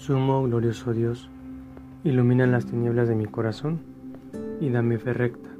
Sumo 0.00 0.42
glorioso 0.44 0.94
Dios, 0.94 1.28
ilumina 2.04 2.46
las 2.46 2.64
tinieblas 2.64 3.06
de 3.06 3.14
mi 3.14 3.26
corazón 3.26 3.80
y 4.58 4.70
dame 4.70 4.96
fe 4.96 5.12
recta, 5.12 5.50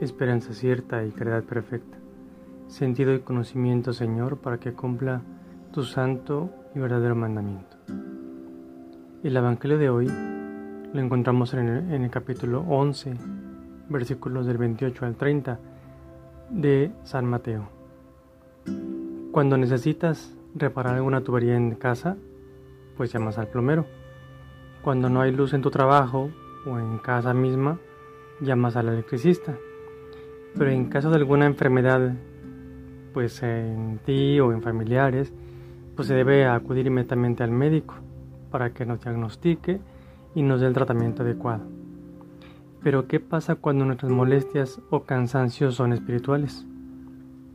esperanza 0.00 0.52
cierta 0.54 1.04
y 1.04 1.10
caridad 1.10 1.42
perfecta, 1.42 1.98
sentido 2.68 3.12
y 3.12 3.18
conocimiento, 3.18 3.92
Señor, 3.92 4.36
para 4.36 4.58
que 4.58 4.72
cumpla 4.72 5.22
tu 5.72 5.82
santo 5.82 6.48
y 6.76 6.78
verdadero 6.78 7.16
mandamiento. 7.16 7.76
El 9.24 9.36
Evangelio 9.36 9.78
de 9.78 9.90
hoy 9.90 10.06
lo 10.06 11.00
encontramos 11.00 11.52
en 11.54 11.68
el, 11.68 11.92
en 11.92 12.04
el 12.04 12.10
capítulo 12.10 12.60
11, 12.60 13.14
versículos 13.88 14.46
del 14.46 14.58
28 14.58 15.06
al 15.06 15.16
30 15.16 15.58
de 16.50 16.92
San 17.02 17.26
Mateo. 17.26 17.68
Cuando 19.32 19.56
necesitas 19.56 20.36
reparar 20.54 20.94
alguna 20.94 21.22
tubería 21.22 21.56
en 21.56 21.74
casa, 21.74 22.16
pues 22.96 23.12
llamas 23.12 23.38
al 23.38 23.48
plomero. 23.48 23.86
Cuando 24.82 25.08
no 25.08 25.20
hay 25.20 25.32
luz 25.32 25.54
en 25.54 25.62
tu 25.62 25.70
trabajo 25.70 26.30
o 26.66 26.78
en 26.78 26.98
casa 26.98 27.34
misma, 27.34 27.78
llamas 28.40 28.76
al 28.76 28.88
electricista. 28.88 29.56
Pero 30.56 30.70
en 30.70 30.86
caso 30.86 31.10
de 31.10 31.16
alguna 31.16 31.46
enfermedad, 31.46 32.14
pues 33.12 33.42
en 33.42 34.00
ti 34.04 34.40
o 34.40 34.52
en 34.52 34.62
familiares, 34.62 35.32
pues 35.96 36.08
se 36.08 36.14
debe 36.14 36.46
acudir 36.46 36.86
inmediatamente 36.86 37.42
al 37.42 37.50
médico 37.50 37.94
para 38.50 38.70
que 38.70 38.84
nos 38.84 39.00
diagnostique 39.00 39.80
y 40.34 40.42
nos 40.42 40.60
dé 40.60 40.66
el 40.66 40.74
tratamiento 40.74 41.22
adecuado. 41.22 41.64
Pero 42.82 43.06
¿qué 43.06 43.20
pasa 43.20 43.54
cuando 43.54 43.84
nuestras 43.84 44.10
molestias 44.10 44.80
o 44.90 45.04
cansancios 45.04 45.76
son 45.76 45.92
espirituales? 45.92 46.66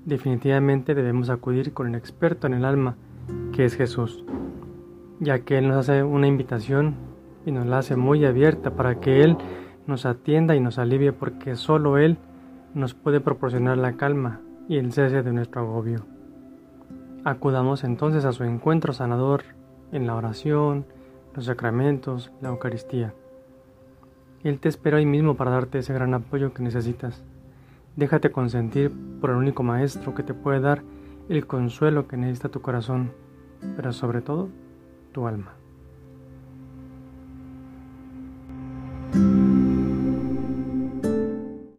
Definitivamente 0.06 0.96
debemos 0.96 1.30
acudir 1.30 1.74
con 1.74 1.88
el 1.88 1.96
experto 1.96 2.48
en 2.48 2.54
el 2.54 2.64
alma, 2.64 2.96
que 3.52 3.66
es 3.66 3.76
Jesús 3.76 4.24
ya 5.20 5.40
que 5.40 5.58
Él 5.58 5.68
nos 5.68 5.78
hace 5.78 6.04
una 6.04 6.28
invitación 6.28 6.96
y 7.46 7.52
nos 7.52 7.66
la 7.66 7.80
hace 7.80 7.96
muy 7.96 8.26
abierta 8.26 8.72
para 8.72 9.00
que 9.00 9.22
Él 9.24 9.38
nos 9.88 10.06
atienda 10.06 10.56
y 10.56 10.60
nos 10.60 10.78
alivie 10.80 11.14
porque 11.14 11.56
solo 11.56 11.98
Él 11.98 12.18
nos 12.74 12.94
puede 12.94 13.20
proporcionar 13.22 13.78
la 13.78 13.94
calma 13.94 14.42
y 14.68 14.78
el 14.78 14.92
cese 14.92 15.24
de 15.24 15.34
nuestro 15.34 15.62
agobio. 15.62 16.06
Acudamos 17.24 17.84
entonces 17.84 18.26
a 18.26 18.32
su 18.32 18.44
encuentro 18.44 18.94
sanador 18.94 19.44
en 19.92 20.06
la 20.06 20.16
oración, 20.16 20.86
los 21.34 21.46
sacramentos, 21.46 22.32
la 22.42 22.50
Eucaristía. 22.50 23.14
Él 24.44 24.60
te 24.60 24.70
espera 24.70 24.98
hoy 24.98 25.06
mismo 25.06 25.36
para 25.36 25.52
darte 25.52 25.80
ese 25.80 25.94
gran 25.94 26.14
apoyo 26.14 26.54
que 26.54 26.64
necesitas. 26.64 27.24
Déjate 27.96 28.32
consentir 28.32 28.92
por 29.20 29.32
el 29.32 29.38
único 29.38 29.64
Maestro 29.64 30.14
que 30.14 30.24
te 30.24 30.34
puede 30.34 30.60
dar 30.60 30.84
el 31.30 31.48
consuelo 31.48 32.08
que 32.08 32.18
necesita 32.18 32.50
tu 32.50 32.62
corazón, 32.62 33.12
pero 33.76 33.92
sobre 33.92 34.22
todo 34.22 34.50
tu 35.18 35.26
alma. 35.26 35.58